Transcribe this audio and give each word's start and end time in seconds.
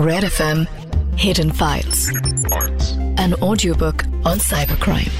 Red 0.00 0.24
FM 0.24 0.66
Hidden 1.18 1.50
Files. 1.50 2.08
An 3.18 3.34
audiobook 3.34 4.04
on 4.24 4.38
cybercrime. 4.38 5.10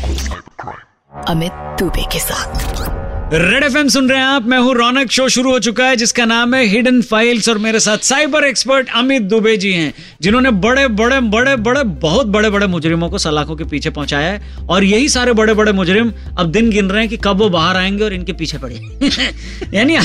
Amit 1.29 1.53
Dubey 1.53 2.03
के 2.12 2.18
साथ 2.18 3.35
red 3.35 3.64
F 3.64 3.88
सुन 3.88 4.08
रहे 4.11 4.19
हैं 4.19 4.27
आप 4.27 4.43
मैं 4.43 4.58
हूँ 4.58 4.74
रौनक 4.74 5.11
शो 5.11 5.29
शुरू 5.29 5.51
हो 5.51 5.58
चुका 5.58 5.85
है, 5.85 5.96
जिसका 5.96 6.24
नाम 6.24 6.54
है 6.54 6.64
हिडन 6.64 7.03
फाइल्स 7.03 7.48
और 7.48 7.58
मेरे 7.58 7.80
साथ 7.80 7.98
साइबर 7.98 8.45
एक्सपर्ट 8.45 8.88
अमित 8.95 9.22
दुबे 9.22 9.56
जी 9.56 9.72
हैं, 9.72 9.95
जिन्होंने 10.22 10.50
बड़े 10.50 10.88
बड़े 10.88 11.20
बड़े 11.20 11.56
बड़े, 11.56 11.82
बहुत 11.82 12.26
बड़े 12.26 12.50
बड़े 12.50 12.66
मुजरिमों 12.66 13.10
को 13.10 13.18
सलाखों 13.18 13.56
के 13.56 13.64
पीछे 13.64 13.90
पहुँचाया 13.90 14.32
है 14.32 14.66
और 14.68 14.84
यही 14.84 15.08
सारे 15.08 15.32
बड़े 15.32 15.54
बड़े 15.54 15.72
मुजरिम 15.72 16.12
अब 16.38 16.46
दिन 16.46 16.70
गिन 16.70 16.90
रहे 16.90 17.00
हैं 17.00 17.08
कि 17.08 17.16
कब 17.16 17.38
वो 17.38 17.48
बाहर 17.48 17.76
आएँगे 17.76 18.04
और 18.04 18.12
इनके 18.12 18.32
पीछे 18.32 18.58
पड़े 18.58 18.74
यानी 19.74 19.96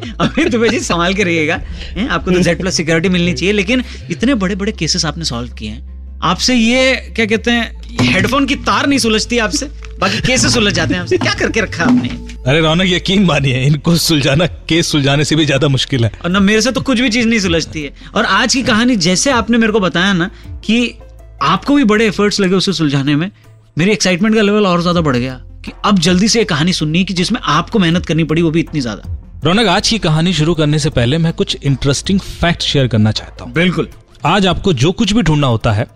अमित 0.20 0.48
दुबे 0.48 0.68
जी 0.68 0.80
संभाल 0.80 1.14
के 1.14 1.22
रहिएगा। 1.24 1.60
आपको 2.08 2.30
तो 2.30 2.40
जेड 2.40 2.60
प्लस 2.60 2.76
सिक्योरिटी 2.76 3.08
मिलनी 3.08 3.32
चाहिए 3.32 3.52
लेकिन 3.52 3.84
इतने 4.10 4.34
बड़े 4.36 4.54
बड़े 4.54 4.72
केसेस 4.74 5.04
आपने 5.04 5.24
सॉल्व 5.24 5.52
किए 5.54 5.68
हैं। 5.68 5.88
आपसे 6.22 6.54
ये 6.54 6.94
क्या 7.16 7.26
कहते 7.26 7.50
हैं 7.50 8.06
हेडफोन 8.06 8.46
की 8.46 8.54
तार 8.62 8.86
नहीं 8.86 8.98
सुलझती 8.98 9.38
आपसे 9.40 9.66
बाकी 10.00 10.20
केसेस 10.22 10.54
सुलझ 10.54 10.72
जाते 10.74 10.94
हैं 10.94 11.00
आपसे। 11.00 11.18
क्या 11.18 11.34
करके 11.34 11.60
रखा 11.60 11.84
आपने? 11.84 12.08
अरे 12.46 12.60
रौनक 12.60 12.86
यकीन 12.86 13.24
मानिए 13.24 13.62
इनको 13.64 13.96
सुलझाना 13.98 14.46
केस 14.68 14.90
सुलझाने 14.92 15.24
से 15.24 15.36
भी 15.36 15.44
ज़्यादा 15.46 15.68
मुश्किल 15.68 16.04
है। 16.04 16.10
और 16.24 16.30
ना 16.30 16.40
मेरे 16.40 16.60
से 16.62 16.70
तो 16.72 16.80
कुछ 16.80 17.00
भी 17.00 17.08
चीज़ 17.08 17.28
नहीं 17.28 17.40
सुलझती 17.40 17.82
है। 17.82 17.92
और 18.14 18.24
आज 18.24 18.54
की 18.54 18.62
कहानी 18.62 18.96
जैसे 18.98 19.30
आपने 19.30 19.58
मेरे 19.58 19.72
को 19.72 19.80
बताया 19.80 20.12
ना 20.12 20.30
कि 20.64 20.94
आपको 21.42 21.74
भी 21.74 21.84
बड़े 21.84 22.06
एफर्ट्स 22.06 22.40
लगे 22.40 22.54
उसे 22.54 22.72
सुलझाने 22.72 23.16
में 23.16 23.30
मेरी 23.76 23.90
एक्साइटमेंट 23.90 24.34
का 24.34 24.42
लेवल 24.42 24.66
और 24.66 24.80
ज़्यादा 24.80 25.00
बढ़ 25.00 25.16
गया 25.16 25.40
कि 25.64 25.72
अब 25.84 25.98
जल्दी 25.98 26.28
से 26.28 26.40
एक 26.40 26.48
कहानी 26.48 26.72
सुननी 26.72 26.98
है 26.98 27.04
कि 27.04 27.14
जिसमें 27.14 27.40
आपको 27.42 27.78
मेहनत 27.78 28.06
करनी 28.06 28.24
पड़ी 28.24 28.42
वो 28.42 28.50
भी 28.50 28.60
इतनी 28.60 28.80
ज़्यादा। 28.80 29.16
रौनक 29.44 29.66
आज 29.66 29.88
की 29.88 29.98
कहानी 29.98 30.32
शुरू 30.32 30.54
करने 30.54 30.78
से 30.78 30.90
पहले 30.90 31.18
मैं 31.18 31.32
कुछ 31.32 31.56
इंटरेस्टिंग 31.62 32.20
फैक्ट 32.20 32.62
शेयर 32.62 32.86
करना 32.86 33.12
चाहता 33.12 33.44
हूँ। 33.44 33.52
बिल्कुल। 33.52 33.88
आज 34.24 34.46
आपको 34.46 34.72
जो 34.72 34.92
कुछ 34.92 35.12
भी 35.12 35.22
ढूंढना 35.22 35.46
होता 35.46 35.72
है 35.72 35.86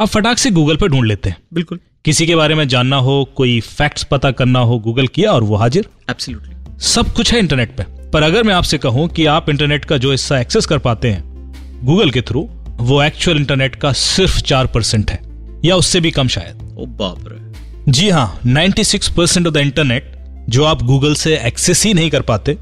आप 0.00 0.08
फटाक 0.08 0.38
से 0.38 0.50
गूगल 0.50 0.76
पे 0.76 0.88
ढूंढ 0.88 1.06
लेते 1.06 1.30
हैं। 1.30 1.36
बिल्कुल। 1.54 1.80
किसी 2.04 2.26
के 2.26 2.36
बारे 2.36 2.54
में 2.54 2.68
जानना 2.68 2.96
हो 2.96 3.24
कोई 3.36 3.60
फैक्ट्स 3.60 4.02
पता 4.04 4.30
करना 4.30 4.60
हो 4.60 4.78
गूगल 4.78 5.06
किया 5.06 5.32
और 5.32 5.42
वो 5.42 5.56
हाजिर। 5.56 5.88
एब्सोल्युटली 6.10 6.82
सब 6.86 7.12
कुछ 7.14 7.32
है 7.32 7.38
इंटरनेट 7.38 7.76
पे। 7.76 7.84
पर 8.10 8.22
अगर 8.22 8.42
मैं 8.42 8.54
आपसे 8.54 8.78
कहूँ 8.78 9.08
कि 9.08 9.26
आप 9.26 9.48
इंटरनेट 9.50 9.84
का 9.84 9.96
जो 9.96 10.10
हिस्सा 10.10 10.40
एक्सेस 10.40 10.66
कर 10.66 10.78
पाते 10.78 11.10
हैं 11.10 11.82
गूगल 11.84 12.10
के 12.10 12.20
थ्रू 12.20 12.48
वो 12.68 13.02
एक्चुअल 13.02 13.36
इंटरनेट 13.36 13.76
का 13.76 13.92
सिर्फ़ 13.92 14.40
चार 14.42 14.66
परसेंट 14.66 15.10
है। 15.10 15.20
या 15.64 15.76
उससे 15.76 16.00
भी 16.00 16.10
कम 16.10 16.28
शायद। 16.28 16.76
ओ 16.78 16.86
बाप 16.86 17.24
रे। 17.28 17.92
जी 17.92 18.10
हाँ 18.10 18.40
96 18.46 19.08
परसेंट 19.08 19.46
ऑफ़ 19.46 19.54
द 19.54 19.56
इंटरनेट 19.56 20.12
जो 20.48 20.64
आप 20.64 20.82
गूगल 20.82 21.14
से 21.14 21.38
एक्सेस 21.38 21.84
ही 21.84 21.94
नहीं 21.94 22.10
कर 22.10 22.22
पाते 22.22 22.58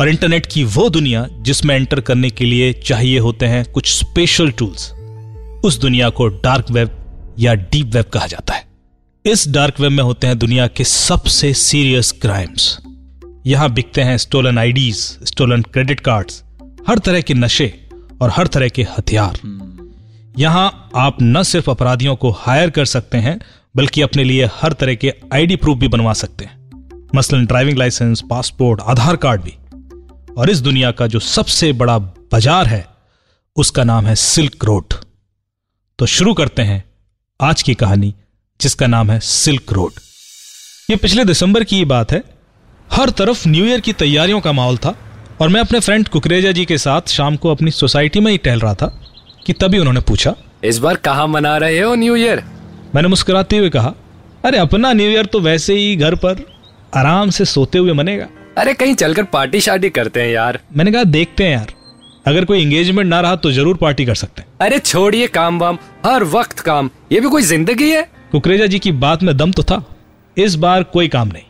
और 0.00 0.08
इंटरनेट 0.08 0.46
की 0.46 0.64
वो 0.64 0.88
दुनिया 0.90 1.26
जिसमें 1.40 1.74
एंटर 1.76 2.00
करने 2.00 2.30
के 2.30 2.44
लिए 2.44 2.72
चाहिए 2.72 3.18
होते 3.18 3.46
हैं 3.46 3.64
कुछ 3.64 3.92
स्पेशल 3.94 4.50
टूल्स 4.50 4.90
उस 5.64 5.78
दुनिया 5.80 6.08
को 6.10 6.26
डार्क 6.28 6.70
वेब 6.70 6.90
या 7.38 7.54
डीप 7.54 7.86
वेब 7.86 8.04
कहा 8.04 8.26
जाता 8.26 8.54
है। 8.54 8.66
इस 9.24 9.48
डार्क 9.48 9.80
वेब 9.80 9.92
में 9.92 10.02
होते 10.04 10.26
हैं 10.26 10.38
दुनिया 10.38 10.66
के 10.66 10.84
सबसे 10.84 11.52
सीरियस 11.54 12.12
क्राइम्स 12.12 12.78
यहाँ 13.46 13.72
बिकते 13.72 14.00
हैं 14.00 14.16
stolen 14.18 14.58
IDs 14.58 14.96
stolen 15.24 15.62
credit 15.62 16.00
cards 16.00 16.42
हर 16.88 16.98
तरह 16.98 17.20
के 17.20 17.34
नशे 17.34 17.72
और 18.22 18.30
हर 18.30 18.46
तरह 18.46 18.68
के 18.68 18.82
हथियार। 18.82 19.38
यहाँ 20.38 20.90
आप 20.96 21.16
न 21.22 21.42
सिर्फ़ 21.42 21.70
अपराधियों 21.70 22.16
को 22.16 22.30
हायर 22.30 22.70
कर 22.70 22.84
सकते 22.84 23.18
हैं, 23.18 23.38
बल्कि 23.76 24.02
अपने 24.02 24.24
लिए 24.24 24.48
हर 24.52 24.72
तरह 24.72 24.94
के 24.94 25.12
आईडी 25.32 25.56
प्रूफ 25.56 25.78
भी 25.78 25.88
बनवा 25.88 26.12
सकते 26.12 26.44
हैं। 26.44 27.08
मसलन 27.14 27.46
driving 27.46 27.78
licence 27.78 28.22
passport 28.30 28.80
Aadhaar 28.80 29.16
card 29.16 29.42
भी। 29.42 29.54
और 30.36 30.50
इस 30.50 30.60
दुनिया 30.60 30.90
का 30.90 31.06
जो 31.06 31.18
सबसे 31.20 31.72
बड़ा 31.72 31.98
बाज़ार 31.98 32.66
है 32.66 32.86
उसका 33.56 33.84
नाम 33.84 34.06
है 34.06 34.14
सिल्क 34.14 34.64
रोड। 34.64 34.94
तो 35.98 36.06
शुरू 36.06 36.32
करते 36.34 36.62
हैं 36.62 36.82
आज 37.40 37.62
की 37.62 37.74
कहानी 37.74 38.14
जिसका 38.60 38.86
नाम 38.86 39.10
है 39.10 39.18
सिल्क 39.20 39.72
रोड। 39.72 40.00
ये 40.90 40.96
पिछले 40.96 41.24
दिसंबर 41.24 41.64
की 41.64 41.76
ही 41.76 41.84
बात 41.84 42.12
है। 42.12 42.22
हर 42.88 43.10
तरफ़ 43.10 43.48
न्यू 43.48 43.64
ईयर 43.66 43.80
की 43.80 43.92
तैयारियों 43.94 44.40
का 44.40 44.52
माहौल 44.52 44.76
था 44.76 44.94
और 45.40 45.48
मैं 45.48 45.60
अपने 45.60 45.80
फ्रेंड 45.80 46.08
कुकरेजा 46.08 46.52
जी 46.52 46.64
के 46.64 46.78
साथ 46.78 47.08
शाम 47.08 47.36
को 47.36 47.50
अपनी 47.50 47.70
सोसाइटी 47.70 48.20
में 48.20 48.30
ही 48.32 48.38
टहल 48.38 48.60
रहा 48.60 48.74
था 48.74 48.86
कि 49.46 49.52
तभी 49.52 49.78
उन्होंने 49.78 50.00
पूछा 50.00 50.34
इस 50.64 50.78
बार 50.78 50.96
कहाँ 50.96 51.26
मना 51.28 51.56
रहे 51.56 51.80
हो 51.80 51.94
न्यू 51.94 52.16
ईयर? 52.16 52.44
मैंने 52.94 53.08
मुस्कुराते 53.08 53.58
हुए 53.58 53.70
कहा 53.70 53.94
अरे 54.44 54.58
अपना 54.58 54.92
न्यू 54.92 55.10
ईयर 55.10 55.26
तो 55.26 55.40
वैसे 55.40 55.74
ही 55.74 55.96
घर 55.96 56.14
पर 56.14 56.46
आराम 56.94 57.30
से 57.30 57.44
सोते 57.44 57.78
हुए 57.78 57.92
मनेगा। 57.92 58.26
अरे 58.58 58.72
कहीं 58.74 58.94
चलकर 58.94 59.22
पार्टी 59.22 59.60
शार्टी 59.60 59.88
करते 59.90 60.22
हैं 60.22 60.28
यार। 60.28 60.58
मैंने 60.76 60.92
कहा 60.92 61.04
देखते 61.04 61.44
हैं 61.44 61.52
यार। 61.52 61.72
अगर 62.26 62.44
कोई 62.44 62.60
एंगेजमेंट 62.62 63.08
ना 63.08 63.20
रहा 63.20 63.36
तो 63.36 63.50
ज़रूर 63.52 63.76
पार्टी 63.76 64.04
कर 64.06 64.14
सकते 64.14 64.42
हैं। 64.42 64.48
अरे 64.60 64.78
छोड़िए 64.78 65.26
काम 65.26 65.58
वाम 65.58 65.78
हर 66.06 66.24
वक्त 66.24 66.60
काम। 66.60 66.90
ये 67.12 67.20
भी 67.20 67.28
कोई 67.28 67.42
ज़िंदगी 67.42 67.90
है? 67.90 68.02
कुकरेजा 68.32 68.66
जी 68.66 68.78
की 68.78 68.92
बात 68.92 69.22
में 69.22 69.36
दम 69.36 69.52
तो 69.52 69.62
था। 69.62 69.82
इस 70.36 70.54
बार 70.54 70.82
कोई 70.82 71.08
काम 71.08 71.28
नहीं। 71.28 71.42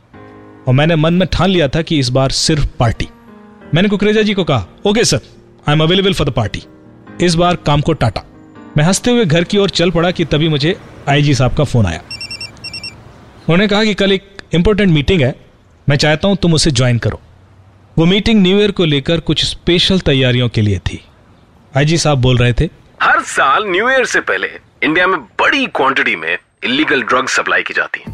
और 0.69 0.75
मैंने 0.75 0.97
मन 0.97 1.15
में 1.15 1.29
ठान 1.33 1.51
लिया 1.51 1.69
था 1.69 1.83
कि 1.83 1.99
इस 1.99 2.09
बार 2.09 2.31
सिर्फ़ 2.31 2.67
पार्टी। 2.79 3.09
मैंने 3.75 3.89
कुकरेजा 3.89 4.23
जी 4.23 4.35
को 4.35 4.45
कहा 4.45 4.67
okay 4.87 5.05
sir 5.05 5.21
I 5.69 5.75
am 5.75 5.83
available 5.83 6.13
for 6.13 6.29
the 6.29 6.33
party 6.33 6.63
इस 7.21 7.35
बार 7.35 7.57
काम 7.57 7.81
को 7.81 7.93
टाटा। 7.93 8.25
मैं 8.77 8.85
हँसते 8.85 9.11
हुए 9.11 9.25
घर 9.25 9.45
की 9.45 9.59
ओर 9.59 9.71
चल 9.71 9.91
पड़ा 9.91 10.11
कि 10.11 10.25
तभी 10.25 10.49
मुझे 10.49 10.77
आईजी 11.09 11.35
साहब 11.35 11.55
का 11.55 11.65
फ़ोन 11.65 11.87
आया। 11.87 12.03
उन्होंने 13.41 13.69
कहा 13.69 13.85
कि 13.85 13.95
कल 13.95 14.13
एक 14.13 14.31
इंपॉर्टेंट 14.55 14.91
मीटिंग 14.91 15.23
है। 15.23 15.35
मैं 15.89 15.97
चाहता 15.97 16.29
हूँ 16.29 16.37
तुम 16.37 16.55
उसे 16.55 16.71
ज्वाइन 16.71 16.99
करो। 16.99 17.21
वो 17.99 18.05
मीटिंग 18.05 18.43
न्यू 18.43 18.59
ईयर 18.59 18.71
को 18.71 18.85
लेकर 18.85 19.21
कुछ 19.21 19.45
स्पेशल 19.45 19.99
तैयारियों 20.01 20.49
के 20.49 20.61
लिए 20.61 20.79
थी। 20.79 21.01
आईजी 21.77 21.99
साहब 21.99 22.19
बोल 22.19 22.37
रहे 22.37 22.53
थे 22.53 22.69
हर 23.03 23.21
साल 23.23 23.65
न्यू 23.67 23.89
ईयर 23.91 24.05
से 24.05 24.21
पहले 24.21 24.49
इंडिया 24.83 25.07
में 25.07 25.19
बड़ी 25.41 25.67
क्वांटिटी 25.67 26.17
में 26.17 26.37
इलीगल 26.65 27.03
ड्रग्स 27.03 27.37
सप्लाई 27.37 27.63
की 27.63 27.75
जाती 27.75 28.01
हैं। 28.01 28.13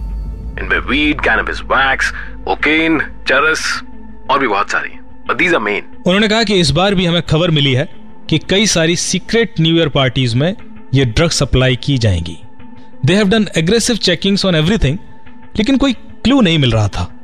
इनमें 0.60 0.78
वीड 0.78 1.20
कैनबिस 1.20 1.60
वैक्स 1.62 2.10
कोकेन 2.44 2.98
चरस 3.28 3.82
और 4.30 4.38
भी 4.38 4.48
बहुत 4.48 4.70
सारी 4.70 4.98
these 5.30 5.52
are 5.52 5.62
मेन 5.62 5.84
उन्होंने 6.06 6.28
कहा 6.28 6.42
कि 6.42 6.54
इस 6.60 6.70
बार 6.70 6.94
भी 6.94 7.06
हमें 7.06 7.22
खबर 7.22 7.50
मिली 7.50 7.72
है 7.72 7.88
कि 8.30 8.38
कई 8.50 8.66
सारी 8.66 8.96
सीक्रेट 8.96 9.60
न्यू 9.60 9.76
ईयर 9.76 9.88
पार्टीज़ 9.88 10.36
में 10.36 10.54
ये 10.94 11.04
ड्रग 11.04 11.30
सप्लाई 11.30 11.76
की 11.76 11.98
जाएँगी। 11.98 12.36
They 13.06 13.14
have 13.14 13.28
done 13.28 13.46
aggressive 13.56 13.96
checkings 13.96 14.44
on 14.46 14.54
everything 14.54 14.98
लेकिन 15.58 15.76
कोई 15.76 15.92
क्लू 15.92 16.40
नहीं 16.40 16.58
मिल 16.58 16.72
रहा 16.72 16.88
था। 16.88 17.19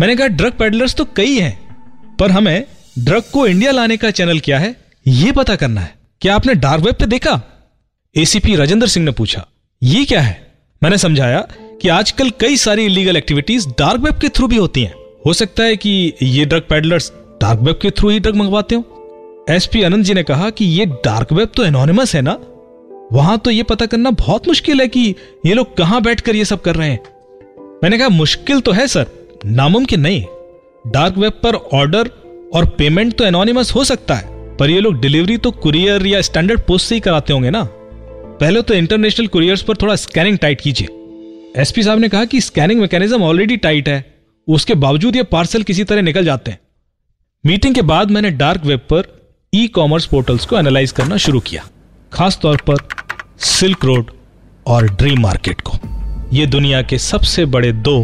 मैंने 0.00 0.14
कहा 0.16 0.26
ड्रग 0.26 0.52
पेडलर्स 0.52 0.94
तो 0.94 1.04
कई 1.16 1.38
हैं, 1.38 2.16
पर 2.16 2.30
हमें 2.30 2.64
ड्रग 2.98 3.22
को 3.32 3.46
इंडिया 3.46 3.70
लाने 3.72 3.96
का 3.96 4.10
चैनल 4.10 4.38
क्या 4.40 4.58
है 4.58 4.74
यह 5.06 5.32
पता 5.32 5.56
करना 5.56 5.80
है। 5.80 5.94
क्या 6.20 6.34
आपने 6.34 6.54
डार्क 6.54 6.84
वेब 6.84 6.94
पे 6.94 7.06
देखा? 7.06 7.40
एसीपी 8.14 8.54
राजेंद्र 8.56 8.86
सिंह 8.86 9.04
ने 9.06 9.12
पूछा, 9.12 9.44
ये 9.82 10.04
क्या 10.04 10.20
है? 10.20 10.52
मैंने 10.82 10.98
समझाया 10.98 11.40
कि 11.82 11.88
आजकल 11.88 12.30
कई 12.30 12.56
सारी 12.56 12.84
इलीगल 12.84 13.16
एक्टिविटीज़ 13.16 13.68
डार्क 13.68 14.00
वेब 14.00 14.18
के 14.18 14.28
थ्रू 14.28 14.46
भी 14.46 14.56
होती 14.56 14.82
हैं। 14.82 14.94
हो 15.26 15.32
सकता 15.32 15.64
है 15.64 15.76
कि 15.76 16.12
ये 16.22 16.44
ड्रग 16.44 16.62
पेडलर्स 16.62 17.12
डार्क 17.42 17.60
वेब 17.60 17.78
के 17.82 17.90
थ्रू 17.90 18.08
ही 18.08 18.20
ड्रग 18.20 18.36
मंगवाते 18.36 18.74
हो। 18.74 19.46
एसपी 19.50 19.82
आनंद 19.82 20.04
जी 20.04 20.14
ने 20.14 20.22
कहा 20.22 20.50
कि 20.50 20.64
ये 20.64 20.86
डार्क 20.86 21.32
वेब 21.32 21.48
तो 21.56 21.64
एनोनिमस 21.64 22.14
है 22.14 22.22
ना? 22.22 22.38
वहाँ 23.12 23.38
तो 23.38 23.50
ये 23.50 23.62
पता 23.62 23.86
करना 23.86 24.10
बहुत 24.10 24.48
मुश्किल 24.48 24.80
है 24.80 24.88
कि 24.88 25.14
ये 25.46 25.54
लोग 25.54 25.76
कहाँ 25.76 26.02
बैठकर 26.02 26.36
ये 26.36 26.44
सब 26.44 26.60
कर 26.60 26.76
रहे 26.76 26.90
हैं। 26.90 27.00
मैंने 27.82 27.98
कहा, 27.98 28.08
मुश्किल 28.08 28.60
तो 28.60 28.72
है, 28.72 28.86
सर 28.86 29.19
नामुमकिन 29.40 30.00
नहीं। 30.00 30.24
डार्क 30.84 31.18
वेब 31.18 31.32
पर 31.42 31.54
ऑर्डर 31.54 32.10
और 32.54 32.64
पेमेंट 32.78 33.16
तो 33.18 33.24
एनोनिमस 33.24 33.74
हो 33.74 33.84
सकता 33.84 34.14
है, 34.14 34.56
पर 34.56 34.70
ये 34.70 34.80
लोग 34.80 35.00
डिलीवरी 35.00 35.36
तो 35.36 35.50
कुरियर 35.52 36.06
या 36.06 36.20
स्टैंडर्ड 36.20 36.60
पोस्ट 36.60 36.88
से 36.88 36.94
ही 36.94 37.00
कराते 37.00 37.32
होंगे 37.32 37.50
ना। 37.50 37.62
पहले 38.40 38.62
तो 38.62 38.74
इंटरनेशनल 38.74 39.26
कुरियर्स 39.26 39.62
पर 39.62 39.76
थोड़ा 39.76 39.96
स्कैनिंग 39.96 40.38
टाइट 40.38 40.60
कीजिए। 40.60 40.88
एसपी 41.56 41.82
साहब 41.82 41.98
ने 41.98 42.08
कहा 42.08 42.24
कि 42.24 42.40
स्कैनिंग 42.40 42.80
मैकेनिज्म 42.80 43.22
ऑलरेडी 43.22 43.56
टाइट 43.58 43.88
है, 43.88 44.04
उसके 44.48 44.74
बावजूद 44.76 45.16
ये 45.16 45.22
पार्सल 45.24 45.62
किसी 45.62 45.84
तरह 45.84 46.02
निकल 46.02 46.24
जाते 46.24 46.50
हैं। 46.50 46.60
मीटिंग 47.44 47.74
के 47.74 47.82
बाद 47.84 48.10
मैंने 48.10 48.30
डार्क 48.32 48.64
वेब 48.64 48.80
पर 48.90 49.12
ई 49.52 49.66
कॉमर्स 49.68 50.06
पोर्टल्स 50.06 50.46
को 50.46 50.58
एनालाइज 50.58 50.92
करना 50.92 51.16
शुरू 51.16 51.40
किया, 51.40 51.64
खासतौर 52.12 52.62
पर 52.68 52.88
सिल्क 53.40 53.84
रोड 53.84 54.10
और 54.66 54.88
ड्रीम 54.88 55.20
मार्केट 55.20 55.60
को। 55.60 55.78
ये 56.32 56.46
दुनिया 56.46 56.82
के 56.82 56.98
सबसे 57.00 57.44
बड़े 57.46 57.72
दो 57.72 58.02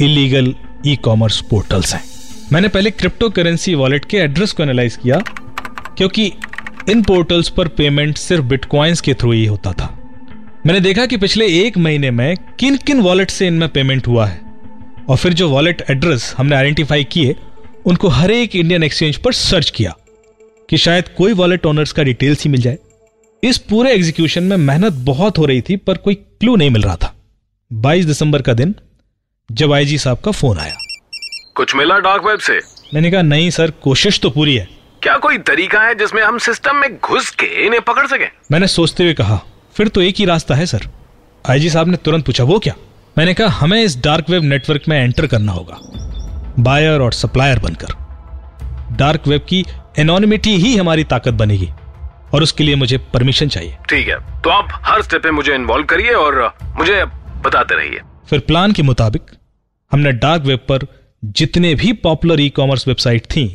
इलीगल 0.00 0.54
ई 0.86 0.96
कॉमर्स 0.96 1.40
पोर्टल्स 1.40 1.94
हैं। 1.94 2.02
मैंने 2.52 2.68
पहले 2.68 2.90
क्रिप्टो 2.90 3.28
करेंसी 3.30 3.74
वॉलेट 3.74 4.04
के 4.04 4.16
एड्रेस 4.16 4.52
को 4.52 4.62
एनालाइज 4.62 4.96
किया, 4.96 5.18
क्योंकि 5.96 6.32
इन 6.90 7.02
पोर्टल्स 7.02 7.48
पर 7.48 7.68
पेमेंट 7.68 8.16
सिर्फ़ 8.18 8.44
बिटकॉइंस 8.44 9.00
के 9.00 9.14
थ्रू 9.14 9.32
ही 9.32 9.44
होता 9.46 9.72
था। 9.72 9.98
मैंने 10.66 10.80
देखा 10.80 11.06
कि 11.06 11.16
पिछले 11.16 11.46
एक 11.66 11.78
महीने 11.78 12.10
में 12.10 12.36
किन 12.58 12.76
किन 12.76 13.00
वॉलेट 13.00 13.30
से 13.30 13.46
इनमें 13.46 13.68
पेमेंट 13.68 14.06
हुआ 14.06 14.26
है। 14.26 14.40
और 15.08 15.16
फिर 15.16 15.32
जो 15.32 15.48
वॉलेट 15.48 15.82
एड्रेस 15.90 16.34
हमने 16.36 16.56
आइडेंटिफाई 16.56 17.04
किए, 17.04 17.36
उनको 17.86 18.08
हर 18.08 18.30
एक 18.30 18.56
इंडियन 18.56 18.82
एक्सचेंज 18.82 19.16
पर 19.16 19.32
सर्च 19.32 19.70
किया 19.70 19.96
कि 20.70 20.76
शायद 20.76 21.08
कोई 21.08 21.32
वॉलेट 21.32 21.66
ओनर्स 21.66 21.92
का 21.92 22.02
डिटेल्स 22.02 22.44
ही 22.44 22.50
मिल 22.50 22.60
जाए। 22.60 22.78
इस 23.42 23.58
पूरे 23.58 23.92
एग्जीक्यूशन 23.92 24.42
में 24.42 24.56
मेहनत 24.56 24.92
बहुत 24.92 25.38
हो 25.38 25.44
रही 25.44 25.60
थी, 25.60 25.76
पर 25.76 25.96
कोई 25.96 26.14
क्लू 26.14 26.56
नहीं 26.56 26.70
मिल 26.70 26.82
रहा 26.82 26.96
था। 26.96 27.14
22 27.70 28.06
दिसंबर 28.06 28.42
का 28.42 28.52
दिन 28.52 28.74
जब 29.50 29.72
आईजी 29.72 29.96
साहब 29.98 30.18
का 30.18 30.30
फ़ोन 30.30 30.58
आया। 30.58 30.76
कुछ 31.54 31.74
मिला 31.76 31.98
डार्क 31.98 32.24
वेब 32.26 32.38
से? 32.38 32.58
मैंने 32.94 33.10
कहा 33.10 33.22
नहीं 33.22 33.50
सर 33.50 33.70
कोशिश 33.82 34.18
तो 34.20 34.30
पूरी 34.30 34.54
है। 34.56 34.68
क्या 35.02 35.16
कोई 35.16 35.38
तरीका 35.40 35.80
है 35.80 35.94
जिसमें 35.94 36.22
हम 36.22 36.38
सिस्टम 36.38 36.76
में 36.76 36.96
घुस 36.98 37.30
के 37.30 37.46
इन्हें 37.66 37.80
पकड़ 37.82 38.06
सके? 38.06 38.24
मैंने 38.52 38.66
सोचते 38.66 39.04
हुए 39.04 39.14
कहा 39.14 39.38
फिर 39.76 39.88
तो 39.88 40.00
एक 40.02 40.14
ही 40.18 40.24
रास्ता 40.24 40.54
है 40.54 40.66
सर। 40.66 40.88
आईजी 41.44 41.70
साहब 41.70 41.88
ने 41.88 41.96
तुरंत 41.96 42.26
पूछा 42.26 42.44
वो 42.44 42.58
क्या? 42.58 42.74
मैंने 43.18 43.34
कहा 43.34 43.48
हमें 43.50 43.82
इस 43.82 43.96
डार्क 44.02 44.30
वेब 44.30 44.44
नेटवर्क 44.44 44.88
में 44.88 44.96
एंटर 44.98 45.26
करना 45.26 45.52
होगा 45.52 45.78
बायर 46.58 47.00
और 47.00 47.12
सप्लायर 47.12 47.58
बनकर। 47.58 47.92
डार्क 48.96 49.28
वेब 49.28 49.46
की 49.48 49.64
एनोनिमिटी 49.98 50.56
ही 50.56 50.76
हमारी 50.76 51.04
ताकत 51.04 51.34
बनेगी 51.34 51.68
और 52.34 52.42
उसके 52.42 52.64
लिए 52.64 52.74
मुझे 52.74 52.98
परमिशन 53.14 53.48
चाहिए। 53.48 53.76
ठीक 53.88 54.08
है 54.08 54.18
तो 54.42 54.50
आप 54.50 54.80
हर 54.84 55.02
स्टेप 55.02 55.24
में 55.24 55.32
मुझे 55.32 55.54
इन्वॉल्व 55.54 55.84
करिए 55.84 56.12
और 56.14 56.42
मुझे 56.78 57.04
बताते 57.04 57.74
रहिए। 57.74 58.00
फिर 58.28 58.40
प्लान 58.40 58.72
के 58.72 58.82
मुताबिक 58.82 59.30
हमने 59.92 60.12
डार्क 60.14 60.42
वेब 60.42 60.58
पर 60.68 60.86
जितने 61.36 61.74
भी 61.74 61.92
पॉपुलर 62.02 62.40
ई 62.40 62.48
कॉमर्स 62.50 62.86
वेबसाइट 62.88 63.26
थी, 63.26 63.46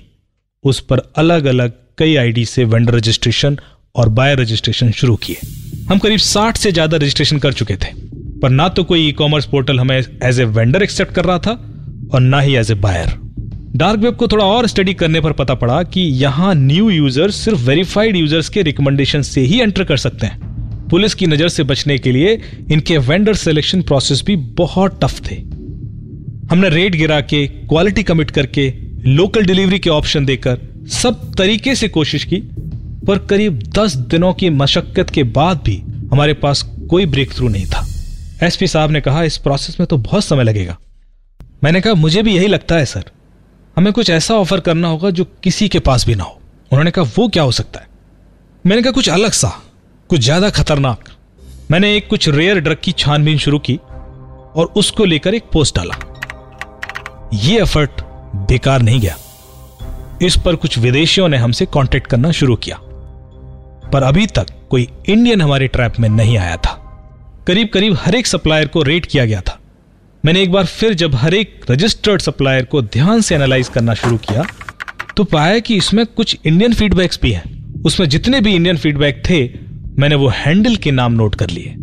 उस 0.64 0.80
पर 0.82 1.02
अलग 1.18 1.46
अलग 1.46 1.74
कई 1.98 2.16
आईडी 2.16 2.46
से 2.46 2.64
वेंडर 2.66 2.96
रजिस्ट्रेशन 2.96 3.58
और 3.96 4.10
बायर 4.10 4.40
रजिस्ट्रेशन 4.40 4.92
शुरू 4.92 5.16
किए। 5.18 5.38
हम 5.90 6.00
करीब 6.00 6.20
60 6.22 6.58
से 6.58 6.72
ज़्यादा 6.72 6.98
रजिस्ट्रेशन 6.98 7.40
कर 7.40 7.54
चुके 7.54 7.76
थे, 7.76 7.94
पर 8.42 8.50
ना 8.50 8.68
तो 8.70 8.84
कोई 8.84 9.08
ई 9.08 9.12
कॉमर्स 9.14 9.46
पोर्टल 9.46 9.80
हमें 9.80 9.98
एज 9.98 10.40
ए 10.40 10.46
वेंडर 10.48 10.84
एक्सेप्ट 10.84 11.14
कर 11.14 11.26
रहा 11.26 11.40
था 11.40 11.52
और 12.14 12.20
ना 12.22 12.40
ही 12.40 12.56
as 12.56 12.72
a 12.72 12.76
buyer 12.78 13.18
dark 13.76 14.00
web 14.00 14.16
को 14.16 14.28
थोड़ा 14.28 14.46
और 14.46 14.68
स्टडी 14.68 14.94
करने 14.94 15.22
पर 15.22 15.32
पता 15.34 15.54
पड़ा 15.56 15.82
कि 15.86 16.02
यहाँ 16.02 16.54
न्यू 16.56 16.90
यूज़र्स 16.90 17.36
सिर्फ़ 17.36 17.60
वेरीफाइड 17.62 18.16
यूज़र्स 18.16 18.50
के 18.50 18.62
रिकमेंडेशन 18.62 19.22
से 19.22 19.42
ही 19.42 19.60
एंटर 19.62 19.84
कर 19.84 19.98
सकते 19.98 20.28
हैं। 20.28 20.49
पुलिस 20.90 21.14
की 21.14 21.28
नज़र 21.28 21.50
से 21.50 21.64
बचने 21.64 21.98
के 21.98 22.12
लिए 22.12 22.42
इनके 22.72 22.98
वेंडर 22.98 23.36
सिलेक्शन 23.36 23.82
प्रोसेस 23.82 24.24
भी 24.26 24.36
बहुत 24.36 25.00
टफ 25.04 25.32
थे। 25.32 25.36
हमने 26.52 26.70
रेट 26.70 26.96
गिरा 26.96 27.22
के 27.22 27.48
क्वालिटी 27.48 28.04
कमिट 28.04 28.32
करके 28.32 28.70
लोकल 29.06 29.46
डिलीवरी 29.46 29.80
के 29.80 29.90
ऑप्शन 29.90 30.26
देकर 30.26 30.86
सब 30.88 31.34
तरीके 31.36 31.76
से 31.76 31.88
कोशिश 31.88 32.24
की, 32.24 32.38
पर 33.08 33.18
करीब 33.18 33.64
दस 33.78 33.96
दिनों 33.96 34.34
की 34.34 34.50
मशक्कत 34.50 35.10
के 35.10 35.24
बाद 35.24 35.62
भी 35.66 35.76
हमारे 36.12 36.34
पास 36.34 36.62
कोई 36.90 37.06
ब्रेक 37.06 37.34
थ्रू 37.34 37.48
नहीं 37.48 37.66
था। 37.66 37.86
एसपी 38.44 38.68
साहब 38.68 38.92
ने 38.92 39.02
कहा, 39.02 39.24
इस 39.24 39.38
प्रोसेस 39.38 39.80
में 39.80 39.88
तो 39.88 39.98
बहुत 39.98 40.24
समय 40.24 40.44
लगेगा। 40.44 40.78
मैंने 41.64 41.82
कहा, 41.82 41.94
मुझे 41.94 42.24
भी 42.24 42.36
यही 42.36 42.48
लगता 42.48 42.76
है, 42.76 42.86
सर। 42.86 43.04
हमें 43.76 43.94
कुछ 43.94 44.10
ऐसा 44.10 44.34
ऑफ़र 44.34 44.60
करना 44.60 44.88
होगा 44.88 45.10
जो 45.10 45.24
किसी 45.24 45.68
के 45.68 45.80
पास 45.80 46.06
भी 46.06 46.16
ना 46.16 46.24
हो। 46.24 46.40
उन्होंने 46.72 46.92
कहा, 46.92 47.06
वो 47.18 47.28
क्या 47.28 47.44
हो 47.44 47.52
सकता 47.52 47.80
है? 47.80 47.88
मैंने 48.66 48.82
कहा, 48.82 48.92
कुछ 48.92 49.10
अलग 49.10 49.32
सा। 49.32 49.64
कुछ 50.10 50.22
ज़्यादा 50.22 50.50
खतरनाक। 50.50 51.10
मैंने 51.72 51.96
एक 51.96 52.08
कुछ 52.08 52.28
रेयर 52.30 52.60
ड्रग 52.60 52.78
की 52.84 52.92
छानबीन 52.92 53.38
शुरू 53.38 53.58
की 53.60 53.76
और 53.76 54.72
उसको 54.78 55.06
लेकर 55.06 55.34
एक 55.34 55.44
पोस्ट 55.54 55.76
डाला। 55.76 55.96
ये 57.36 57.60
एफर्ट 57.62 58.02
बेकार 58.48 58.82
नहीं 58.82 59.00
गया। 59.02 59.16
इस 60.22 60.38
पर 60.46 60.56
कुछ 60.56 60.78
विदेशियों 60.78 61.28
ने 61.28 61.38
हमसे 61.38 61.66
कांटेक्ट 61.66 62.08
करना 62.08 62.32
शुरू 62.32 62.56
किया। 62.56 62.78
पर 63.92 64.04
अभी 64.04 64.26
तक 64.30 64.48
कोई 64.70 64.88
इंडियन 65.10 65.42
हमारे 65.42 65.68
ट्रैप 65.68 66.00
में 66.00 66.10
नहीं 66.10 66.38
आया 66.38 66.58
था। 66.58 66.74
करीब 67.48 67.70
करीब 67.74 67.98
हर 68.00 68.16
एक 68.16 68.28
सप्लायर 68.28 68.68
को 68.68 68.84
रेट 68.84 69.06
किया 69.06 69.26
गया 69.26 69.42
था। 69.42 69.60
मैंने 70.24 70.42
एक 70.42 70.52
बार 70.52 70.66
फिर 70.66 70.94
जब 70.96 71.16
हर 71.16 71.34
एक 71.34 71.66
रजिस्टर्ड 71.72 72.22
सप्लायर 72.22 72.66
को 72.66 72.82
ध्यान 72.84 73.22
से 73.22 73.36
एनालाइज 73.36 73.70
करना 73.70 73.94
शुरू 73.96 74.18
किया 74.20 74.46
तो 75.18 75.24
पाया 75.26 75.60
कि 75.60 75.76
इसमें 75.76 76.06
कुछ 76.08 76.38
इंडियन 76.44 76.74
फीडबैक्स 76.74 77.20
भी 77.22 77.32
हैं। 77.32 77.82
उसमें 77.84 78.08
जितने 78.10 78.40
भी 78.42 78.56
इंडियन 78.56 78.78
फीडबैक 78.78 79.24
थे 79.30 79.69
मैंने 80.00 80.16
वो 80.16 80.28
हैंडल 80.28 80.76
के 80.76 80.92
नाम 80.92 81.14
नोट 81.14 81.36
कर 81.36 81.50
लिए। 81.50 81.74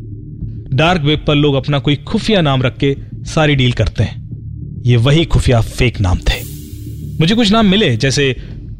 डार्क 0.74 1.02
वेब 1.02 1.24
पर 1.26 1.34
लोग 1.34 1.54
अपना 1.54 1.78
कोई 1.78 1.96
खुफिया 1.96 2.40
नाम 2.40 2.62
रख 2.62 2.76
के 2.76 2.94
सारी 3.24 3.54
डील 3.54 3.72
करते 3.72 4.04
हैं। 4.04 4.82
ये 4.86 4.96
वही 4.96 5.24
खुफिया 5.24 5.60
फेक 5.60 6.00
नाम 6.00 6.18
थे। 6.18 6.40
मुझे 7.20 7.34
कुछ 7.34 7.50
नाम 7.50 7.66
मिले, 7.66 7.96
जैसे 7.96 8.32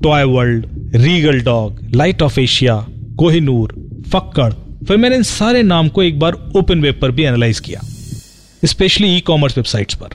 toy 0.03 0.25
world 0.25 0.67
regal 0.97 1.41
dog 1.41 1.81
light 1.94 2.23
of 2.23 2.41
Asia 2.41 2.77
Kohinoor 3.19 3.75
फक्कड़ 4.09 4.53
फिर 4.85 4.97
मैंने 4.97 5.17
इन 5.17 5.23
सारे 5.23 5.62
नाम 5.62 5.88
को 5.88 6.03
एक 6.03 6.19
बार 6.19 6.33
ओपन 6.56 6.81
वेब 6.81 6.99
पर 7.03 7.11
भी 7.11 7.23
एनालाइज 7.23 7.61
किया, 7.61 7.81
स्पेशली 8.65 9.17
ई 9.17 9.21
कॉमर्स 9.21 9.56
वेबसाइट्स 9.59 9.94
पर। 9.94 10.15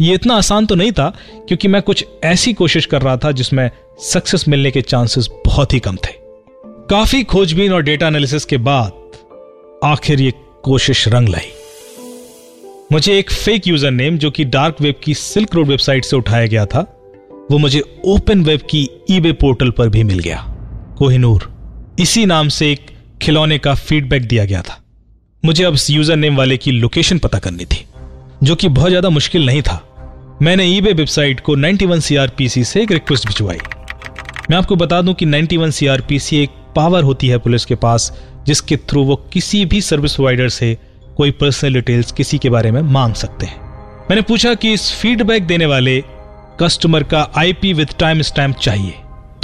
यह 0.00 0.14
इतना 0.14 0.34
आसान 0.34 0.66
तो 0.66 0.74
नहीं 0.74 0.92
था, 0.92 1.12
क्योंकि 1.48 1.68
मैं 1.68 1.82
कुछ 1.82 2.04
ऐसी 2.24 2.52
कोशिश 2.52 2.86
कर 2.86 3.02
रहा 3.02 3.16
था 3.16 3.32
जिसमें 3.32 3.70
सक्सेस 4.02 4.48
मिलने 4.48 4.70
के 4.70 4.82
चांसेस 4.82 5.28
बहुत 5.46 5.74
ही 5.74 5.80
कम 5.80 5.96
थे। 5.96 6.27
काफ़ी 6.90 7.22
खोजबीन 7.22 7.72
और 7.72 7.82
डेटा 7.82 8.06
एनालिसिस 8.06 8.44
के 8.44 8.56
बाद 8.56 9.80
आखिर 9.84 10.20
ये 10.20 10.32
कोशिश 10.64 11.06
रंग 11.08 11.28
लाई। 11.28 11.50
मुझे 12.92 13.18
एक 13.18 13.30
फेक 13.30 13.66
यूज़र 13.68 13.90
नेम 13.90 14.16
जो 14.18 14.30
कि 14.30 14.44
डार्क 14.44 14.76
वेब 14.80 14.94
की 15.04 15.14
सिल्क 15.14 15.54
रोड 15.54 15.66
वेबसाइट 15.66 16.04
से 16.04 16.16
उठाया 16.16 16.46
गया 16.46 16.64
था, 16.66 16.80
वो 17.50 17.58
मुझे 17.58 17.82
ओपन 18.04 18.44
वेब 18.44 18.60
की 18.60 18.88
ईबे 19.10 19.32
पोर्टल 19.32 19.70
पर 19.70 19.88
भी 19.88 20.04
मिल 20.04 20.18
गया। 20.18 20.36
कोहिनूर, 20.98 21.48
इसी 22.00 22.24
नाम 22.26 22.48
से 22.48 22.70
एक 22.72 22.86
खिलौने 23.22 23.58
का 23.58 23.74
फीडबैक 23.74 24.28
दिया 24.28 24.44
गया 24.44 24.62
था। 24.62 24.82
मुझे 25.44 25.64
अब 25.64 25.76
यूज़र 25.90 26.16
नेम 26.16 26.36
वाले 26.36 26.56
की 26.56 26.70
लोकेशन 26.70 27.18
पता 27.18 27.38
करनी 27.38 27.64
थी, 27.64 27.84
जो 28.42 28.54
कि 28.54 28.68
बहुत 28.68 28.88
ज़्यादा 28.88 29.10
मुश्किल 29.10 29.46
नहीं 29.46 29.62
था। 29.62 29.82
मैंने 30.42 30.64
ईबे 30.66 30.92
वेबसाइट 30.92 31.40
को 31.40 31.56
91 31.56 32.00
सीआरपीसी 32.00 32.64
से 32.64 32.82
एक 32.82 32.92
रिक्वेस्ट 32.92 33.26
भिजवाई। 33.26 33.58
मैं 34.50 34.56
आपको 34.56 34.76
बता 34.76 35.00
दूँ 35.02 35.14
कि 35.14 35.26
91 35.26 35.70
सीआरपीसी 35.70 36.36
एक 36.36 36.50
पावर 36.78 37.02
होती 37.02 37.28
है 37.28 37.38
पुलिस 37.38 37.64
के 37.64 37.74
पास, 37.74 38.12
जिसके 38.46 38.76
थ्रू 38.76 39.04
वो 39.04 39.16
किसी 39.32 39.64
भी 39.66 39.80
सर्विस 39.80 40.14
प्रोवाइडर 40.14 40.48
से 40.48 40.76
कोई 41.16 41.30
पर्सनल 41.30 41.74
डिटेल्स 41.74 42.12
किसी 42.12 42.38
के 42.38 42.50
बारे 42.50 42.70
में 42.70 42.80
मांग 42.82 43.14
सकते 43.14 43.46
हैं। 43.46 43.60
मैंने 44.10 44.22
पूछा 44.22 44.54
कि 44.54 44.72
इस 44.72 44.92
फीडबैक 44.92 45.46
देने 45.46 45.66
वाले 45.66 46.02
कस्टमर 46.60 47.02
का 47.02 47.22
आईपी 47.36 47.72
विद 47.72 47.88
टाइम 47.98 48.22
स्टैम्प 48.22 48.56
चाहिए। 48.56 48.94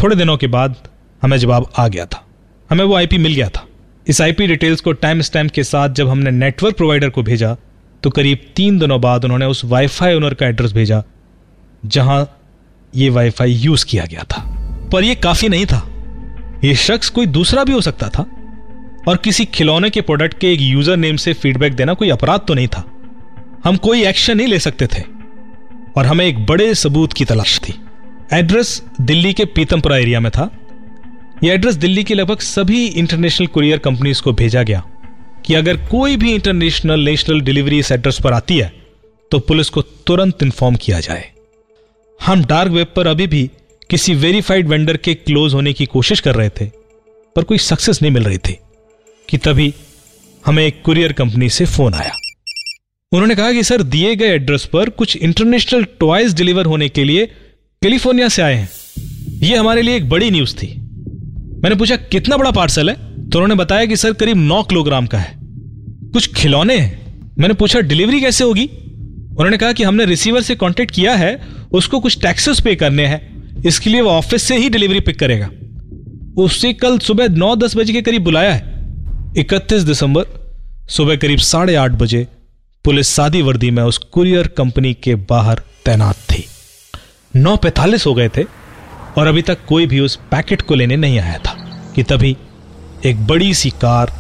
थोड़े 0.03 0.17
दिनों 0.17 0.37
के 0.37 0.47
बाद 0.47 0.77
हमें 1.23 1.37
जवाब 1.39 1.71
आ 1.79 1.89
गया 1.89 2.07
था। 2.07 2.23
हमें 2.71 2.85
वो 2.85 2.95
आईपी 2.95 3.19
मिल 3.19 3.35
गया 3.35 3.49
था। 3.49 3.65
इस 4.07 4.21
आईपी 4.21 4.47
डिटेल्स 4.47 4.81
को 4.81 4.93
टाइम 4.93 5.21
स्टैम्प 5.21 5.53
के 5.53 5.65
साथ 5.65 5.89
जब 5.89 6.09
हमने 6.09 6.31
नेटवर्क 6.31 6.77
प्रोवाइडर 6.77 7.11
को 7.11 7.23
भेजा 7.23 7.57
तो 8.03 8.11
करीब 8.11 8.39
तीन 8.57 8.79
दिनों 8.79 9.01
बाद 9.01 9.25
उन्होंने 9.25 9.47
उस 9.47 9.65
वाईफाई 9.65 10.15
ओनर 10.15 10.35
का 10.35 10.47
एड्रेस 10.47 10.73
भेजा, 10.73 11.03
जहाँ 11.87 12.39
ये 12.95 13.09
वाईफाई 13.11 13.53
यूज़ 13.53 13.87
किया 13.87 14.05
गया 14.05 14.23
था। 14.23 14.43
पर 14.93 15.05
यह 15.05 15.15
काफ़ी 15.15 15.49
नहीं 15.49 15.67
था। 15.67 15.79
यह 16.65 16.75
शख्स 16.75 17.09
कोई 17.09 17.27
दूसरा 17.27 17.65
भी 17.65 17.73
हो 17.73 17.81
सकता 17.81 18.09
था। 18.09 18.23
और 19.09 19.17
किसी 19.17 19.45
खिलौने 19.45 19.91
के 19.91 20.01
प्रोडक्ट 20.01 20.39
के 20.39 20.53
एक 20.53 20.61
यूज़र 20.61 20.97
नेम 20.97 21.17
से 21.17 21.33
फीडबैक 21.33 21.75
देना 21.75 21.95
कोई 21.95 22.11
अपराध 22.11 22.41
तो 22.41 22.55
नहीं 22.55 22.69
था। 22.69 22.85
हम 23.65 23.77
कोई 23.77 24.05
एक्शन 24.05 24.37
नहीं 24.37 24.47
ले 24.47 24.59
सकते 24.59 24.87
थे। 24.87 25.03
और 25.97 26.07
हमें 26.07 26.25
एक 26.27 26.45
बड़े 26.47 26.75
सबूत 26.75 27.13
की 27.13 27.25
तलाश 27.25 27.59
थी। 27.59 27.75
एड्रेस 28.33 28.83
दिल्ली 29.01 29.33
के 29.33 29.45
पीतमपुरा 29.47 29.97
एरिया 29.97 30.21
में 30.21 30.31
था। 30.33 30.51
यह 31.45 31.53
एड्रेस 31.53 31.75
दिल्ली 31.75 32.05
की 32.05 32.15
लगभग 32.15 32.39
सभी 32.39 32.87
इंटरनेशनल 32.87 33.47
कुरियर 33.47 33.79
कंपनीज़ 33.79 34.23
को 34.23 34.33
भेजा 34.33 34.63
गया 34.63 34.83
कि 35.47 35.55
अगर 35.55 35.77
कोई 35.87 36.17
भी 36.17 36.33
इंटरनेशनल 36.35 37.01
नेशनल 37.01 37.41
डिलीवरी 37.41 37.79
इस 37.79 37.93
एड्रेस 37.93 38.19
पर 38.21 38.33
आती 38.33 38.59
है 38.59 38.73
तो 39.31 39.39
पुलिस 39.39 39.69
को 39.69 39.83
तुरंत 40.07 40.43
इन्फॉर्म 40.43 40.77
किया 40.77 41.01
जाए। 41.01 41.31
हम 42.21 42.45
डार्क 42.45 42.73
वेब 42.73 42.93
पर 42.97 43.07
अभी 43.07 43.27
भी 43.27 43.51
किसी 43.91 44.15
वेरीफाइड 44.15 44.69
वेंडर 44.69 44.97
के 44.97 45.15
क्लोज 45.15 45.55
होने 45.55 45.73
की 45.73 45.87
कोशिश 45.87 46.21
कर 46.21 46.35
रहे 46.35 46.49
थे, 46.49 46.67
पर 47.37 47.43
कोई 47.43 47.59
सक्सेस 47.59 48.03
नहीं 48.03 48.13
मिल 48.13 48.23
रही 48.23 48.39
थी, 48.39 48.59
कि 49.29 49.39
तभी 49.39 49.75
हमें 50.47 50.67
एक 50.67 50.83
कुरियर 50.83 51.13
कंपनी 51.13 51.49
से 51.49 51.65
फ़ोन 51.65 51.95
आया। 51.95 52.17
उन्होंने 53.13 53.35
कहा 53.35 53.53
कि, 53.53 53.63
सर, 53.63 53.83
दिए 53.83 54.17
गए 54.17 54.27
एड्रेस 54.27 54.65
पर 54.65 54.89
कुछ 54.89 55.17
इंटरनेशनल 55.17 55.85
टॉयज 55.85 56.35
डिलीवर 56.35 56.67
होने 56.67 56.89
के 56.89 57.05
लिए 57.05 57.27
कैलिफ़ोर्निया 57.83 58.29
से 58.29 58.43
आए 58.43 58.55
हैं। 58.55 58.69
यह 59.29 59.61
हमारे 59.61 59.83
लिए 59.83 59.97
एक 59.97 60.09
बड़ी 60.09 60.31
न्यूज़ 60.31 60.55
थी। 60.55 60.67
मैंने 61.63 61.75
पूछा, 61.75 61.97
कितना 61.97 62.37
बड़ा 62.37 62.51
पार्सल 62.51 62.91
है? 62.91 62.95
तो 63.31 63.39
उन्होंने 63.39 63.55
बताया 63.55 63.87
कि, 63.87 63.97
सर, 63.97 64.13
करीब 64.13 64.37
नौ 64.37 64.63
किलोग्राम 64.63 65.07
का 65.07 65.19
है। 65.19 65.39
कुछ 66.13 66.35
खिलौने 66.35 66.79
हैं। 66.79 67.21
मैंने 67.39 67.55
पूछा, 67.55 67.81
डिलीवरी 67.81 68.21
कैसे 68.21 68.45
होगी? 68.45 68.67
उन्होंने 69.31 69.57
कहा 69.57 69.73
कि, 69.73 69.83
हमने 69.83 70.05
रिसीवर 70.05 70.43
से 70.43 70.55
कांटेक्ट 70.55 70.95
किया 70.95 71.15
है, 71.15 71.43
उसको 71.73 72.01
कुछ 72.01 72.21
टैक्सेस 72.21 72.61
पे 72.61 72.75
करने 72.75 73.07
हैं। 73.07 73.34
इसके 73.65 73.91
लिए 73.91 74.01
वो 74.01 74.11
ऑफ़िस 74.11 74.43
से 74.43 74.57
ही 74.57 74.69
डिलीवरी 74.69 75.01
पिक 75.01 75.19
करेगा। 75.19 75.51
उससे 76.43 76.73
कल 76.73 76.99
सुबह 76.99 77.29
नौ 77.29 77.57
दस 77.57 77.77
बजे 77.77 77.93
के 77.93 78.03
करीब 78.03 78.25
बुलाया 78.25 78.53
है। 78.53 78.73
इकतीस 79.37 79.83
दिसंबर 79.83 80.25
सुबह 80.89 81.17
करीब 81.17 81.39
साढ़े 81.39 81.75
आठ 81.75 81.91
बजे 81.91 82.27
पुलिस 82.85 83.09
सादी 83.09 83.43
वर्दी 83.43 83.71
में 83.71 83.83
उस 83.83 83.99
कुरियर 83.99 84.47
कंपनी 84.47 84.95
के 84.95 85.15
बाहर 85.15 85.63
तैनात 85.85 86.17
थी। 86.17 86.45
नौ 87.37 87.57
पैतालीस 87.57 88.07
हो 88.07 88.15
गए 88.15 88.29
थे 88.29 88.43
और 89.19 89.27
अभी 89.27 89.43
तक 89.43 89.59
कोई 89.69 89.87
भी 89.87 90.01
उस 90.01 90.17
पैकेट 90.31 90.63
को 90.63 90.75
लेने 90.75 90.97
नहीं 90.97 91.19
आया 91.19 91.39
था 91.39 91.55
कि 91.95 92.03
तभी 92.03 92.37
एक 93.07 93.27
बड़ी 93.27 93.55
सी 93.55 93.71
कार 93.71 94.13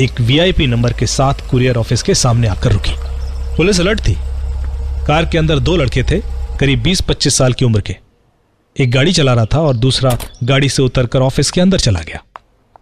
एक 0.00 0.20
वीआईपी 0.20 0.66
नंबर 0.66 0.92
के 0.92 1.06
साथ 1.06 1.34
कुरियर 1.50 1.76
ऑफ़िस 1.76 2.02
के 2.02 2.14
सामने 2.14 2.48
आकर 2.48 2.72
रुकी। 2.72 2.94
पुलिस 3.56 3.80
अलर्ट 3.80 4.00
थी। 4.00 4.16
कार 5.06 5.26
के 5.26 5.38
अंदर 5.38 5.58
दो 5.58 5.76
लड़के 5.76 6.02
थे, 6.02 6.20
करीब 6.60 6.82
20-25 6.82 7.34
साल 7.34 7.52
की 7.52 7.64
उम्र 7.64 7.80
के। 7.80 8.03
एक 8.80 8.90
गाड़ी 8.90 9.12
चला 9.12 9.34
रहा 9.34 9.44
था 9.44 9.58
और 9.60 9.76
दूसरा 9.76 10.16
गाड़ी 10.44 10.68
से 10.68 10.82
उतरकर 10.82 11.20
ऑफ़िस 11.20 11.50
के 11.50 11.60
अंदर 11.60 11.78
चला 11.78 12.00
गया। 12.00 12.22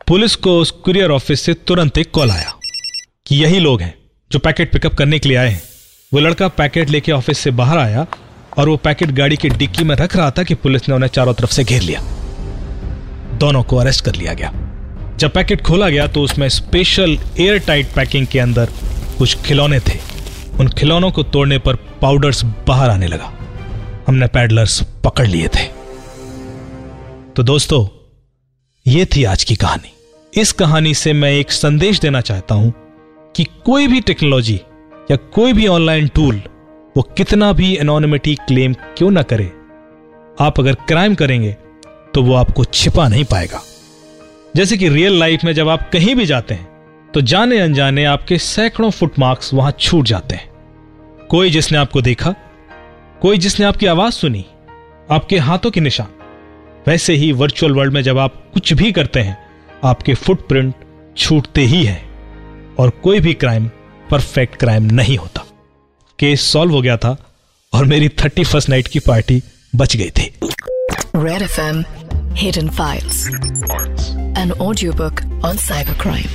पुलिस 0.06 0.36
को 0.36 0.58
उस 0.58 0.70
कुरियर 0.70 1.10
ऑफ़िस 1.10 1.40
से 1.40 1.54
तुरंत 1.54 1.98
एक 1.98 2.10
कॉल 2.10 2.30
आया 2.30 2.54
कि 3.26 3.36
यही 3.36 3.58
लोग 3.58 3.80
हैं 3.80 3.94
जो 4.30 4.38
पैकेट 4.38 4.72
पिकअप 4.72 4.94
करने 4.94 5.18
के 5.18 5.28
लिए 5.28 5.38
आए 5.38 5.48
हैं। 5.48 5.62
वो 6.12 6.20
लड़का 6.20 6.48
पैकेट 6.48 6.90
लेके 6.90 7.12
ऑफ़िस 7.12 7.38
से 7.38 7.50
बाहर 7.50 7.78
आया 7.78 8.06
और 8.58 8.68
वो 8.68 8.76
पैकेट 8.76 9.10
गाड़ी 9.10 9.36
की 9.36 9.48
डिक्की 9.48 9.84
में 9.84 9.94
रख 9.96 10.16
रहा 10.16 10.30
था 10.30 10.42
कि 10.42 10.54
पुलिस 10.54 10.88
ने 10.88 10.94
उन्हें 10.94 11.10
चारों 11.10 11.34
तरफ़ 11.34 11.50
से 11.50 11.64
घेर 11.64 11.82
लिया। 11.82 12.00
दोनों 13.38 13.62
को 13.62 13.76
अरेस्ट 13.76 14.04
कर 14.04 14.14
लिया 14.14 14.34
गया। 14.34 14.52
जब 15.18 15.32
पैकेट 15.32 15.62
खोला 15.62 15.88
गया 15.88 16.06
तो 16.06 16.22
उसमें 16.22 16.48
स्पेशल 16.48 17.18
एयर 17.40 17.58
टाइट 17.58 17.92
पैकिंग 17.94 18.26
के 18.26 18.38
अंदर 18.38 18.72
कुछ 19.18 19.36
खिलौने 19.42 19.80
थे। 19.80 19.98
उन 20.60 20.68
खिलौनों 20.68 21.10
को 21.10 21.22
तोड़ने 21.22 21.58
पर 21.58 21.74
पाउडर्स 21.74 22.44
बाहर 22.44 22.90
आने 22.90 23.06
लगा। 23.06 23.32
हमने 24.08 24.26
पैडलर्स 24.26 24.82
पकड़ 25.04 25.26
लिए 25.26 25.48
थे। 25.48 25.71
तो 27.36 27.42
दोस्तों, 27.42 27.86
ये 28.86 29.04
थी 29.06 29.22
आज 29.24 29.44
की 29.44 29.54
कहानी। 29.56 29.92
इस 30.32 30.50
कहानी 30.52 30.92
से 30.94 31.12
मैं 31.12 31.30
एक 31.30 31.52
संदेश 31.52 32.00
देना 32.00 32.20
चाहता 32.20 32.54
हूँ 32.54 32.72
कि 33.34 33.44
कोई 33.64 33.86
भी 33.86 34.00
टेक्नोलॉजी 34.00 34.54
या 35.10 35.16
कोई 35.34 35.52
भी 35.52 35.66
ऑनलाइन 35.66 36.08
टूल, 36.08 36.42
वो 36.96 37.02
कितना 37.16 37.52
भी 37.52 37.74
एनोनिमिटी 37.76 38.34
क्लेम 38.36 38.74
क्यों 38.96 39.10
ना 39.10 39.22
करे, 39.22 39.50
आप 40.40 40.60
अगर 40.60 40.74
क्राइम 40.88 41.14
करेंगे 41.14 41.52
तो 42.14 42.22
वो 42.22 42.34
आपको 42.34 42.64
छिपा 42.64 43.08
नहीं 43.08 43.24
पाएगा। 43.24 43.62
जैसे 44.56 44.76
कि 44.76 44.88
रियल 44.90 45.18
लाइफ 45.20 45.44
में 45.44 45.52
जब 45.54 45.68
आप 45.68 45.90
कहीं 45.92 46.14
भी 46.14 46.26
जाते 46.26 46.54
हैं 46.54 47.10
तो 47.14 47.20
जाने 47.22 47.60
अनजाने 47.60 48.04
आपके 48.06 48.38
सैकड़ों 48.38 48.90
फुटमार्क्स 48.90 49.54
वहाँ 49.54 49.76
छूट 49.80 50.06
जाते 50.06 50.34
हैं। 50.34 50.50
कोई 51.30 51.50
जिसने 51.50 51.78
आपको 51.78 52.02
देखा, 52.02 52.34
कोई 53.22 53.38
जिसने 53.38 53.66
आपकी 53.66 53.86
आवाज़ 53.88 54.14
सुनी, 54.14 54.44
आपके 55.10 55.38
हाथों 55.40 55.70
के 55.70 55.80
निशान 55.80 56.18
वैसे 56.86 57.14
ही 57.14 57.32
वर्चुअल 57.32 57.72
वर्ल्ड 57.72 57.92
में 57.92 58.02
जब 58.02 58.18
आप 58.18 58.42
कुछ 58.54 58.72
भी 58.72 58.92
करते 58.92 59.20
हैं, 59.20 59.36
आपके 59.84 60.14
फुटप्रिंट 60.14 60.74
छूटते 61.16 61.60
ही 61.60 61.84
हैं 61.84 62.02
और 62.80 62.90
कोई 62.90 63.20
भी 63.20 63.34
क्राइम 63.34 63.68
परफेक्ट 64.10 64.56
क्राइम 64.56 64.82
नहीं 64.94 65.16
होता 65.18 65.44
केस 66.18 66.42
सॉल्व 66.52 66.72
हो 66.72 66.80
गया 66.82 66.96
था 66.96 67.16
और 67.72 67.84
मेरी 67.84 68.08
थर्टी 68.08 68.44
फ़र्स्ट 68.44 68.68
नाइट 68.68 68.88
की 68.88 68.98
पार्टी 68.98 69.42
बच 69.76 69.96
गई 69.96 70.10
थी 70.10 70.32
Red 71.22 71.42
FM 71.44 71.80
Hidden 72.40 72.68
Files. 72.76 73.18
An 74.42 74.52
audiobook 74.66 75.20
on 75.48 75.58
cybercrime. 75.64 76.30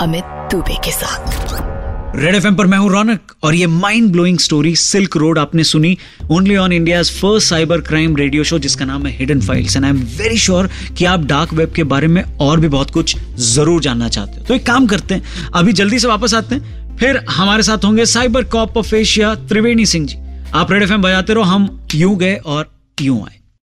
Amit 0.00 0.24
Dubey 0.50 0.76
के 0.84 0.90
साथ 0.92 1.85
रेड 2.16 2.34
एफ़ 2.34 2.46
पर 2.56 2.66
मैं 2.66 2.76
हूँ 2.78 2.88
रौनक, 2.90 3.32
और 3.44 3.54
ये 3.54 3.66
mind 3.66 4.10
blowing 4.12 4.38
story 4.38 4.74
silk 4.76 5.16
road 5.16 5.38
आपने 5.38 5.64
सुनी 5.64 5.96
only 6.30 6.56
on 6.56 6.72
India 6.72 7.02
first 7.02 7.48
cyber 7.48 7.80
crime 7.80 8.16
radio 8.16 8.44
show 8.44 8.58
जिसका 8.58 8.84
नाम 8.84 9.06
है 9.06 9.12
hidden 9.16 9.40
files 9.40 9.76
and 9.76 9.84
I 9.84 9.90
am 9.90 9.98
very 10.18 10.38
sure 10.38 10.68
कि 10.98 11.04
आप 11.04 11.24
डार्क 11.24 11.52
वेब 11.54 11.72
के 11.72 11.84
बारे 11.84 12.06
में 12.06 12.22
और 12.40 12.60
भी 12.60 12.68
बहुत 12.68 12.90
कुछ 12.90 13.16
ज़रूर 13.48 13.80
जानना 13.82 14.08
चाहते 14.08 14.40
हो। 14.40 14.46
तो 14.46 14.54
एक 14.54 14.66
काम 14.66 14.86
करते 14.86 15.14
हैं, 15.14 15.50
अभी 15.54 15.72
जल्दी 15.72 15.98
से 15.98 16.08
वापस 16.08 16.34
आते 16.34 16.54
हैं, 16.54 16.96
फिर 16.98 17.24
हमारे 17.30 17.62
साथ 17.62 17.84
होंगे 17.84 18.06
cyber 18.06 18.44
cop 18.46 18.76
of 18.76 18.94
Asia 18.94 19.34
Triveni 19.48 19.86
Singh 19.86 20.06
ji. 20.06 20.18
आप 20.54 20.72
रेड 20.72 20.82
एफ़ 20.82 20.92
बजाते 20.92 21.34
रहो, 21.34 21.42
हम 21.44 21.86
यूँ 21.94 22.16
गए 22.18 22.34
और 22.36 22.70
यूँ 22.98 23.20
आए। 23.20 23.38